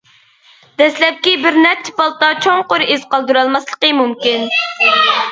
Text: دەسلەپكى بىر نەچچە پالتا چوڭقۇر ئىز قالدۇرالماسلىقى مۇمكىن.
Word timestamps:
دەسلەپكى 0.81 1.33
بىر 1.41 1.59
نەچچە 1.65 1.93
پالتا 1.99 2.29
چوڭقۇر 2.45 2.85
ئىز 2.93 3.03
قالدۇرالماسلىقى 3.11 3.91
مۇمكىن. 3.99 4.49